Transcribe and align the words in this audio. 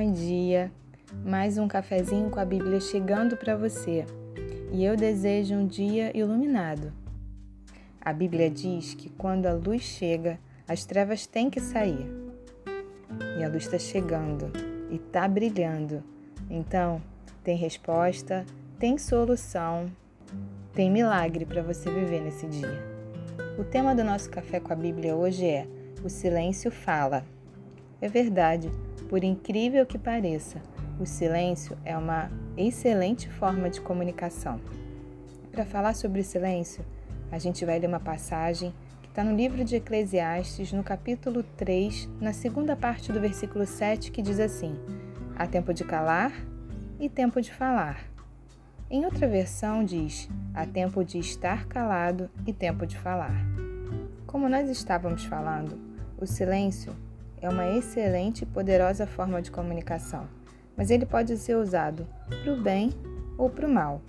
Bom 0.00 0.12
dia! 0.12 0.70
Mais 1.24 1.58
um 1.58 1.66
cafezinho 1.66 2.30
com 2.30 2.38
a 2.38 2.44
Bíblia 2.44 2.78
chegando 2.78 3.36
para 3.36 3.56
você. 3.56 4.06
E 4.70 4.84
eu 4.84 4.96
desejo 4.96 5.56
um 5.56 5.66
dia 5.66 6.16
iluminado. 6.16 6.92
A 8.00 8.12
Bíblia 8.12 8.48
diz 8.48 8.94
que 8.94 9.10
quando 9.10 9.46
a 9.46 9.52
luz 9.52 9.82
chega, 9.82 10.38
as 10.68 10.84
trevas 10.84 11.26
têm 11.26 11.50
que 11.50 11.58
sair. 11.58 12.06
E 13.40 13.42
a 13.42 13.48
luz 13.48 13.64
está 13.64 13.76
chegando 13.76 14.52
e 14.88 14.94
está 15.04 15.26
brilhando. 15.26 16.04
Então, 16.48 17.02
tem 17.42 17.56
resposta, 17.56 18.46
tem 18.78 18.98
solução, 18.98 19.90
tem 20.74 20.92
milagre 20.92 21.44
para 21.44 21.60
você 21.60 21.90
viver 21.90 22.20
nesse 22.20 22.46
dia. 22.46 22.84
O 23.58 23.64
tema 23.64 23.96
do 23.96 24.04
nosso 24.04 24.30
café 24.30 24.60
com 24.60 24.72
a 24.72 24.76
Bíblia 24.76 25.16
hoje 25.16 25.44
é: 25.44 25.66
O 26.04 26.08
silêncio 26.08 26.70
fala. 26.70 27.24
É 28.00 28.08
verdade, 28.08 28.70
por 29.08 29.24
incrível 29.24 29.84
que 29.84 29.98
pareça, 29.98 30.62
o 31.00 31.04
silêncio 31.04 31.76
é 31.84 31.96
uma 31.96 32.30
excelente 32.56 33.28
forma 33.28 33.68
de 33.68 33.80
comunicação. 33.80 34.60
Para 35.50 35.64
falar 35.64 35.94
sobre 35.94 36.22
silêncio, 36.22 36.84
a 37.32 37.38
gente 37.40 37.64
vai 37.64 37.76
ler 37.80 37.88
uma 37.88 37.98
passagem 37.98 38.72
que 39.02 39.08
está 39.08 39.24
no 39.24 39.34
livro 39.34 39.64
de 39.64 39.74
Eclesiastes, 39.74 40.72
no 40.72 40.84
capítulo 40.84 41.42
3, 41.42 42.08
na 42.20 42.32
segunda 42.32 42.76
parte 42.76 43.10
do 43.10 43.20
versículo 43.20 43.66
7, 43.66 44.12
que 44.12 44.22
diz 44.22 44.38
assim: 44.38 44.78
Há 45.36 45.48
tempo 45.48 45.74
de 45.74 45.82
calar 45.82 46.32
e 47.00 47.08
tempo 47.08 47.40
de 47.40 47.52
falar. 47.52 48.04
Em 48.88 49.04
outra 49.04 49.26
versão, 49.26 49.84
diz: 49.84 50.28
Há 50.54 50.64
tempo 50.64 51.04
de 51.04 51.18
estar 51.18 51.66
calado 51.66 52.30
e 52.46 52.52
tempo 52.52 52.86
de 52.86 52.96
falar. 52.96 53.44
Como 54.24 54.48
nós 54.48 54.70
estávamos 54.70 55.24
falando, 55.24 55.76
o 56.16 56.26
silêncio 56.26 56.94
é 57.40 57.48
uma 57.48 57.68
excelente 57.68 58.42
e 58.42 58.46
poderosa 58.46 59.06
forma 59.06 59.40
de 59.40 59.50
comunicação, 59.50 60.26
mas 60.76 60.90
ele 60.90 61.06
pode 61.06 61.36
ser 61.36 61.56
usado 61.56 62.06
para 62.42 62.52
o 62.52 62.60
bem 62.60 62.92
ou 63.36 63.48
para 63.48 63.66
o 63.66 63.72
mal. 63.72 64.00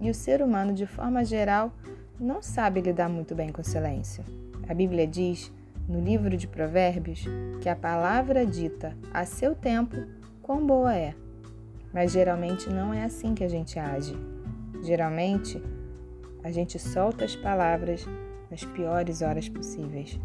E 0.00 0.10
o 0.10 0.14
ser 0.14 0.42
humano, 0.42 0.72
de 0.72 0.86
forma 0.86 1.24
geral, 1.24 1.72
não 2.18 2.42
sabe 2.42 2.80
lidar 2.80 3.08
muito 3.08 3.34
bem 3.34 3.50
com 3.50 3.60
o 3.62 3.64
silêncio. 3.64 4.24
A 4.68 4.74
Bíblia 4.74 5.06
diz, 5.06 5.52
no 5.88 6.00
livro 6.00 6.36
de 6.36 6.46
Provérbios, 6.46 7.24
que 7.60 7.68
a 7.68 7.76
palavra 7.76 8.46
dita 8.46 8.96
a 9.12 9.24
seu 9.24 9.54
tempo, 9.54 9.96
quão 10.42 10.66
boa 10.66 10.94
é. 10.94 11.14
Mas 11.92 12.12
geralmente 12.12 12.68
não 12.70 12.92
é 12.92 13.04
assim 13.04 13.34
que 13.34 13.44
a 13.44 13.48
gente 13.48 13.78
age. 13.78 14.16
Geralmente, 14.82 15.62
a 16.42 16.50
gente 16.50 16.78
solta 16.78 17.24
as 17.24 17.36
palavras 17.36 18.06
nas 18.50 18.64
piores 18.64 19.22
horas 19.22 19.48
possíveis. 19.48 20.18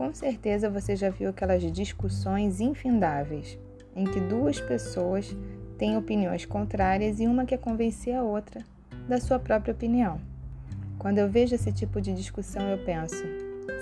Com 0.00 0.14
certeza 0.14 0.70
você 0.70 0.96
já 0.96 1.10
viu 1.10 1.28
aquelas 1.28 1.62
discussões 1.70 2.58
infindáveis 2.58 3.58
em 3.94 4.06
que 4.06 4.18
duas 4.18 4.58
pessoas 4.58 5.36
têm 5.76 5.94
opiniões 5.94 6.46
contrárias 6.46 7.20
e 7.20 7.26
uma 7.26 7.44
quer 7.44 7.58
convencer 7.58 8.14
a 8.14 8.22
outra 8.22 8.64
da 9.06 9.20
sua 9.20 9.38
própria 9.38 9.74
opinião. 9.74 10.18
Quando 10.98 11.18
eu 11.18 11.28
vejo 11.28 11.54
esse 11.54 11.70
tipo 11.70 12.00
de 12.00 12.14
discussão, 12.14 12.66
eu 12.70 12.82
penso: 12.82 13.22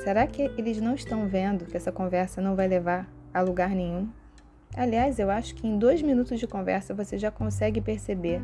será 0.02 0.26
que 0.26 0.42
eles 0.58 0.80
não 0.80 0.96
estão 0.96 1.28
vendo 1.28 1.66
que 1.66 1.76
essa 1.76 1.92
conversa 1.92 2.42
não 2.42 2.56
vai 2.56 2.66
levar 2.66 3.08
a 3.32 3.40
lugar 3.40 3.70
nenhum? 3.70 4.08
Aliás, 4.74 5.20
eu 5.20 5.30
acho 5.30 5.54
que 5.54 5.68
em 5.68 5.78
dois 5.78 6.02
minutos 6.02 6.40
de 6.40 6.48
conversa 6.48 6.92
você 6.92 7.16
já 7.16 7.30
consegue 7.30 7.80
perceber 7.80 8.40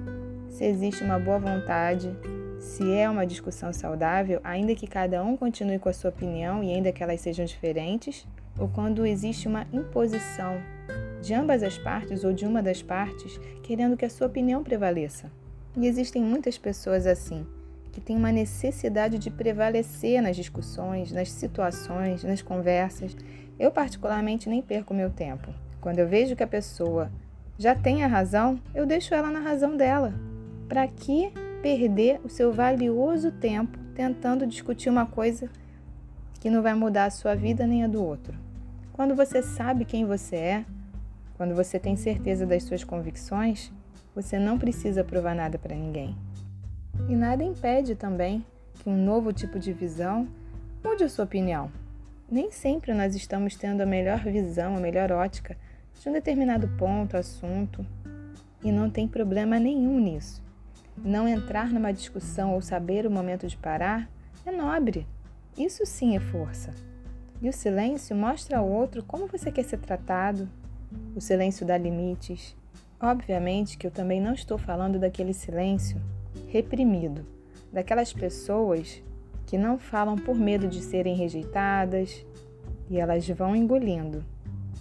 se 0.48 0.64
existe 0.64 1.02
uma 1.02 1.18
boa 1.18 1.40
vontade, 1.40 2.16
se 2.60 2.92
é 2.92 3.08
uma 3.08 3.26
discussão 3.26 3.72
saudável, 3.72 4.40
ainda 4.42 4.74
que 4.74 4.86
cada 4.86 5.22
um 5.22 5.36
continue 5.36 5.78
com 5.78 5.88
a 5.88 5.92
sua 5.92 6.10
opinião 6.10 6.62
e 6.62 6.72
ainda 6.72 6.92
que 6.92 7.02
elas 7.02 7.20
sejam 7.20 7.44
diferentes, 7.44 8.26
ou 8.58 8.68
quando 8.68 9.04
existe 9.06 9.48
uma 9.48 9.66
imposição 9.72 10.60
de 11.20 11.34
ambas 11.34 11.62
as 11.62 11.78
partes 11.78 12.22
ou 12.22 12.32
de 12.32 12.46
uma 12.46 12.62
das 12.62 12.82
partes 12.82 13.40
querendo 13.62 13.96
que 13.96 14.04
a 14.04 14.10
sua 14.10 14.26
opinião 14.26 14.62
prevaleça. 14.62 15.30
E 15.76 15.86
existem 15.86 16.22
muitas 16.22 16.56
pessoas 16.58 17.06
assim, 17.06 17.46
que 17.90 18.00
têm 18.00 18.16
uma 18.16 18.30
necessidade 18.30 19.18
de 19.18 19.30
prevalecer 19.30 20.20
nas 20.20 20.36
discussões, 20.36 21.12
nas 21.12 21.30
situações, 21.30 22.22
nas 22.24 22.42
conversas. 22.42 23.16
Eu, 23.58 23.70
particularmente, 23.70 24.48
nem 24.48 24.60
perco 24.60 24.92
meu 24.92 25.10
tempo. 25.10 25.52
Quando 25.80 25.98
eu 25.98 26.08
vejo 26.08 26.36
que 26.36 26.42
a 26.42 26.46
pessoa 26.46 27.10
já 27.58 27.74
tem 27.74 28.02
a 28.02 28.08
razão, 28.08 28.60
eu 28.74 28.84
deixo 28.84 29.14
ela 29.14 29.30
na 29.30 29.40
razão 29.40 29.76
dela. 29.76 30.12
Para 30.68 30.86
que 30.88 31.32
perder 31.64 32.20
o 32.22 32.28
seu 32.28 32.52
valioso 32.52 33.32
tempo 33.32 33.78
tentando 33.94 34.46
discutir 34.46 34.90
uma 34.90 35.06
coisa 35.06 35.48
que 36.38 36.50
não 36.50 36.60
vai 36.60 36.74
mudar 36.74 37.06
a 37.06 37.10
sua 37.10 37.34
vida 37.34 37.66
nem 37.66 37.82
a 37.82 37.88
do 37.88 38.04
outro. 38.04 38.34
Quando 38.92 39.14
você 39.14 39.42
sabe 39.42 39.86
quem 39.86 40.04
você 40.04 40.36
é, 40.36 40.64
quando 41.38 41.54
você 41.54 41.78
tem 41.78 41.96
certeza 41.96 42.44
das 42.44 42.64
suas 42.64 42.84
convicções, 42.84 43.72
você 44.14 44.38
não 44.38 44.58
precisa 44.58 45.02
provar 45.02 45.34
nada 45.34 45.58
para 45.58 45.74
ninguém. 45.74 46.14
E 47.08 47.16
nada 47.16 47.42
impede 47.42 47.94
também 47.94 48.44
que 48.74 48.90
um 48.90 49.02
novo 49.02 49.32
tipo 49.32 49.58
de 49.58 49.72
visão 49.72 50.28
mude 50.84 51.02
a 51.02 51.08
sua 51.08 51.24
opinião. 51.24 51.72
Nem 52.30 52.50
sempre 52.50 52.92
nós 52.92 53.14
estamos 53.14 53.56
tendo 53.56 53.80
a 53.80 53.86
melhor 53.86 54.18
visão, 54.22 54.76
a 54.76 54.80
melhor 54.80 55.10
ótica 55.10 55.56
de 55.98 56.06
um 56.10 56.12
determinado 56.12 56.68
ponto, 56.76 57.16
assunto, 57.16 57.86
e 58.62 58.70
não 58.70 58.90
tem 58.90 59.08
problema 59.08 59.58
nenhum 59.58 59.98
nisso. 59.98 60.43
Não 60.96 61.26
entrar 61.28 61.70
numa 61.70 61.92
discussão 61.92 62.54
ou 62.54 62.60
saber 62.60 63.06
o 63.06 63.10
momento 63.10 63.46
de 63.46 63.56
parar 63.56 64.08
é 64.46 64.52
nobre. 64.52 65.06
Isso 65.56 65.84
sim 65.84 66.16
é 66.16 66.20
força. 66.20 66.72
E 67.40 67.48
o 67.48 67.52
silêncio 67.52 68.14
mostra 68.14 68.58
ao 68.58 68.68
outro 68.68 69.02
como 69.02 69.26
você 69.26 69.50
quer 69.50 69.64
ser 69.64 69.78
tratado. 69.78 70.48
O 71.14 71.20
silêncio 71.20 71.66
dá 71.66 71.76
limites. 71.76 72.56
Obviamente 73.00 73.76
que 73.76 73.86
eu 73.86 73.90
também 73.90 74.20
não 74.20 74.32
estou 74.32 74.56
falando 74.56 74.98
daquele 74.98 75.34
silêncio 75.34 76.00
reprimido, 76.48 77.26
daquelas 77.72 78.12
pessoas 78.12 79.02
que 79.46 79.58
não 79.58 79.78
falam 79.78 80.16
por 80.16 80.36
medo 80.36 80.66
de 80.68 80.80
serem 80.80 81.14
rejeitadas 81.14 82.24
e 82.88 82.98
elas 82.98 83.28
vão 83.28 83.54
engolindo. 83.54 84.24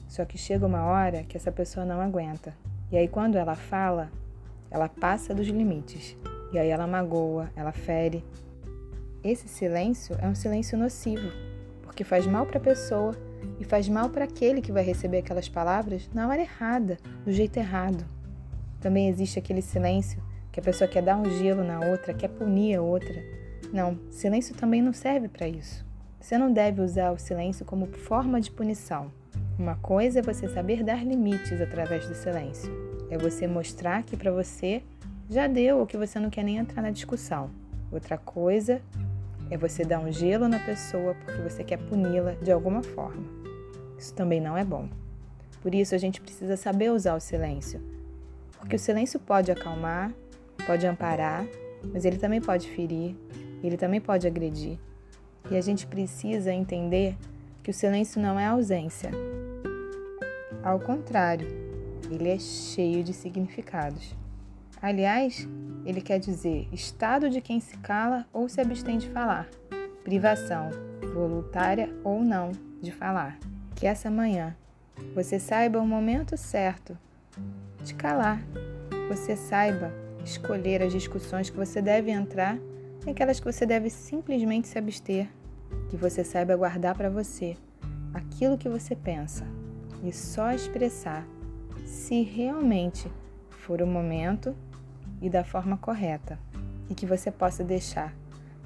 Só 0.07 0.23
que 0.25 0.37
chega 0.37 0.65
uma 0.65 0.83
hora 0.83 1.23
que 1.23 1.35
essa 1.35 1.51
pessoa 1.51 1.85
não 1.85 1.99
aguenta. 1.99 2.53
E 2.91 2.97
aí, 2.97 3.07
quando 3.07 3.35
ela 3.35 3.55
fala, 3.55 4.11
ela 4.73 4.89
passa 4.89 5.35
dos 5.35 5.47
limites 5.47 6.17
e 6.51 6.57
aí 6.57 6.69
ela 6.69 6.87
magoa, 6.87 7.51
ela 7.55 7.71
fere. 7.71 8.25
Esse 9.23 9.47
silêncio 9.47 10.17
é 10.19 10.27
um 10.27 10.33
silêncio 10.33 10.77
nocivo, 10.77 11.31
porque 11.83 12.03
faz 12.03 12.25
mal 12.25 12.47
para 12.47 12.57
a 12.57 12.61
pessoa 12.61 13.13
e 13.59 13.63
faz 13.63 13.87
mal 13.87 14.09
para 14.09 14.25
aquele 14.25 14.61
que 14.61 14.71
vai 14.71 14.83
receber 14.83 15.19
aquelas 15.19 15.47
palavras 15.47 16.09
na 16.11 16.27
hora 16.27 16.41
errada, 16.41 16.97
do 17.23 17.31
jeito 17.31 17.57
errado. 17.57 18.03
Também 18.81 19.07
existe 19.07 19.37
aquele 19.37 19.61
silêncio 19.61 20.21
que 20.51 20.59
a 20.59 20.63
pessoa 20.63 20.87
quer 20.87 21.03
dar 21.03 21.17
um 21.17 21.29
gelo 21.29 21.63
na 21.63 21.79
outra, 21.79 22.13
quer 22.13 22.29
punir 22.29 22.75
a 22.75 22.81
outra. 22.81 23.23
Não, 23.71 23.99
silêncio 24.09 24.55
também 24.55 24.81
não 24.81 24.91
serve 24.91 25.27
para 25.27 25.47
isso. 25.47 25.85
Você 26.19 26.37
não 26.37 26.51
deve 26.51 26.81
usar 26.81 27.11
o 27.11 27.19
silêncio 27.19 27.65
como 27.65 27.87
forma 27.87 28.41
de 28.41 28.51
punição. 28.51 29.11
Uma 29.57 29.75
coisa 29.75 30.19
é 30.19 30.21
você 30.21 30.47
saber 30.47 30.83
dar 30.83 31.05
limites 31.05 31.61
através 31.61 32.07
do 32.07 32.15
silêncio. 32.15 32.82
É 33.09 33.17
você 33.17 33.47
mostrar 33.47 34.03
que 34.03 34.17
para 34.17 34.31
você 34.31 34.81
já 35.29 35.47
deu 35.47 35.79
ou 35.79 35.87
que 35.87 35.97
você 35.97 36.19
não 36.19 36.29
quer 36.29 36.43
nem 36.43 36.57
entrar 36.57 36.81
na 36.81 36.91
discussão. 36.91 37.49
Outra 37.91 38.17
coisa 38.17 38.81
é 39.49 39.57
você 39.57 39.83
dar 39.83 39.99
um 39.99 40.11
gelo 40.11 40.47
na 40.47 40.59
pessoa 40.59 41.15
porque 41.15 41.41
você 41.41 41.63
quer 41.63 41.77
puni-la 41.77 42.33
de 42.41 42.51
alguma 42.51 42.81
forma. 42.81 43.23
Isso 43.97 44.13
também 44.13 44.41
não 44.41 44.57
é 44.57 44.63
bom. 44.63 44.89
Por 45.61 45.73
isso 45.73 45.95
a 45.95 45.97
gente 45.97 46.19
precisa 46.19 46.57
saber 46.57 46.91
usar 46.91 47.15
o 47.15 47.19
silêncio. 47.19 47.79
Porque 48.59 48.75
o 48.75 48.79
silêncio 48.79 49.19
pode 49.19 49.51
acalmar, 49.51 50.11
pode 50.65 50.85
amparar, 50.85 51.45
mas 51.93 52.05
ele 52.05 52.17
também 52.17 52.41
pode 52.41 52.69
ferir, 52.69 53.15
ele 53.63 53.77
também 53.77 54.01
pode 54.01 54.27
agredir. 54.27 54.77
E 55.51 55.57
a 55.57 55.61
gente 55.61 55.85
precisa 55.85 56.51
entender 56.51 57.15
que 57.61 57.71
o 57.71 57.73
silêncio 57.73 58.21
não 58.21 58.39
é 58.39 58.47
ausência. 58.47 59.11
Ao 60.63 60.79
contrário, 60.79 61.62
ele 62.09 62.29
é 62.29 62.39
cheio 62.39 63.03
de 63.03 63.13
significados. 63.13 64.15
Aliás, 64.81 65.47
ele 65.85 66.01
quer 66.01 66.19
dizer 66.19 66.67
estado 66.71 67.29
de 67.29 67.39
quem 67.39 67.59
se 67.59 67.77
cala 67.77 68.25
ou 68.33 68.49
se 68.49 68.59
abstém 68.59 68.97
de 68.97 69.09
falar, 69.09 69.47
privação, 70.03 70.69
voluntária 71.13 71.93
ou 72.03 72.23
não, 72.23 72.51
de 72.81 72.91
falar. 72.91 73.37
Que 73.75 73.87
essa 73.87 74.11
manhã 74.11 74.55
você 75.15 75.39
saiba 75.39 75.79
o 75.79 75.87
momento 75.87 76.37
certo 76.37 76.97
de 77.83 77.93
calar, 77.93 78.41
você 79.07 79.35
saiba 79.35 79.91
escolher 80.23 80.81
as 80.81 80.91
discussões 80.91 81.49
que 81.49 81.57
você 81.57 81.81
deve 81.81 82.11
entrar 82.11 82.57
e 83.05 83.09
aquelas 83.09 83.39
que 83.39 83.51
você 83.51 83.65
deve 83.65 83.89
simplesmente 83.89 84.67
se 84.67 84.77
abster, 84.77 85.27
que 85.89 85.97
você 85.97 86.23
saiba 86.23 86.55
guardar 86.55 86.95
para 86.95 87.09
você 87.09 87.57
aquilo 88.13 88.57
que 88.57 88.69
você 88.69 88.95
pensa 88.95 89.45
e 90.03 90.11
só 90.11 90.51
expressar 90.51 91.25
se 91.85 92.21
realmente 92.21 93.11
for 93.49 93.81
o 93.81 93.87
momento 93.87 94.55
e 95.21 95.29
da 95.29 95.43
forma 95.43 95.77
correta, 95.77 96.37
e 96.89 96.95
que 96.95 97.05
você 97.05 97.31
possa 97.31 97.63
deixar 97.63 98.13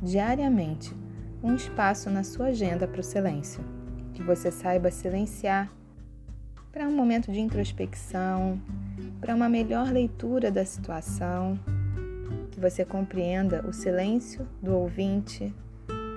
diariamente 0.02 0.94
um 1.42 1.54
espaço 1.56 2.10
na 2.10 2.24
sua 2.24 2.48
agenda 2.48 2.88
para 2.88 3.02
o 3.02 3.04
silêncio, 3.04 3.64
que 4.14 4.24
você 4.24 4.52
saiba 4.52 4.90
silenciar 4.90 5.72
para 6.72 6.88
um 6.88 6.96
momento 6.96 7.32
de 7.32 7.40
introspecção, 7.40 8.60
para 9.20 9.36
uma 9.36 9.50
melhor 9.50 9.92
leitura 9.92 10.52
da 10.52 10.66
situação, 10.66 11.60
que 12.52 12.60
você 12.60 12.84
compreenda 12.84 13.66
o 13.68 13.74
silêncio 13.74 14.48
do 14.62 14.76
ouvinte, 14.76 15.54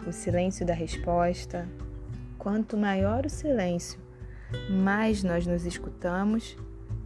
o 0.06 0.12
silêncio 0.12 0.67
da 0.67 0.75
resposta. 0.75 1.69
Quanto 2.38 2.76
maior 2.76 3.26
o 3.26 3.31
silêncio, 3.31 4.00
mais 4.70 5.23
nós 5.23 5.47
nos 5.47 5.67
escutamos 5.67 6.56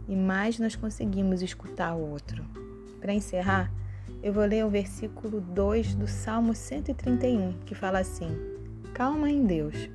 e 0.07 0.15
mais 0.15 0.59
nós 0.59 0.75
conseguimos 0.75 1.41
escutar 1.41 1.95
o 1.95 2.11
outro. 2.11 2.43
Para 2.99 3.13
encerrar, 3.13 3.71
eu 4.21 4.33
vou 4.33 4.45
ler 4.45 4.65
o 4.65 4.69
versículo 4.69 5.39
2 5.39 5.95
do 5.95 6.07
Salmo 6.07 6.55
131, 6.55 7.53
que 7.65 7.75
fala 7.75 7.99
assim: 7.99 8.35
Calma 8.93 9.29
em 9.29 9.45
Deus. 9.45 9.89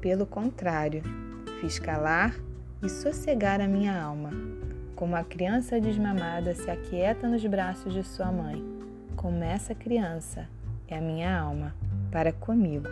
Pelo 0.00 0.26
contrário, 0.26 1.02
fiz 1.60 1.78
calar 1.78 2.34
e 2.82 2.88
sossegar 2.88 3.60
a 3.60 3.68
minha 3.68 4.00
alma. 4.00 4.30
Como 4.94 5.16
a 5.16 5.24
criança 5.24 5.80
desmamada 5.80 6.54
se 6.54 6.70
aquieta 6.70 7.28
nos 7.28 7.44
braços 7.44 7.92
de 7.92 8.04
sua 8.04 8.30
mãe, 8.30 8.62
como 9.16 9.42
essa 9.42 9.74
criança 9.74 10.48
é 10.86 10.96
a 10.96 11.00
minha 11.00 11.36
alma 11.36 11.74
para 12.10 12.32
comigo. 12.32 12.88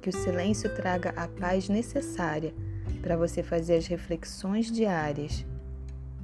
Que 0.00 0.10
o 0.10 0.12
silêncio 0.12 0.74
traga 0.74 1.12
a 1.16 1.26
paz 1.26 1.68
necessária 1.68 2.54
para 3.08 3.16
você 3.16 3.42
fazer 3.42 3.76
as 3.76 3.86
reflexões 3.86 4.70
diárias, 4.70 5.42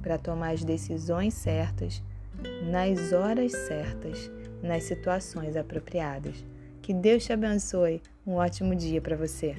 para 0.03 0.19
tomar 0.19 0.51
as 0.51 0.63
decisões 0.63 1.33
certas, 1.33 2.03
nas 2.69 3.11
horas 3.11 3.53
certas, 3.53 4.29
nas 4.61 4.83
situações 4.83 5.57
apropriadas. 5.57 6.45
Que 6.83 6.93
Deus 6.93 7.25
te 7.25 7.33
abençoe. 7.33 8.03
Um 8.23 8.33
ótimo 8.33 8.75
dia 8.75 9.01
para 9.01 9.15
você. 9.15 9.55